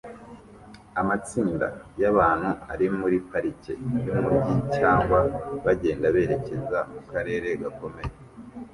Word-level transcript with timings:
Amatsinda 1.01 1.67
yabantu 2.01 2.49
ari 2.73 2.87
muri 2.97 3.17
parike 3.29 3.71
yumujyi 3.79 4.55
cyangwa 4.75 5.19
bagenda 5.65 6.05
berekeza 6.15 6.79
mukarere 6.91 7.49
gakomeye 7.61 8.11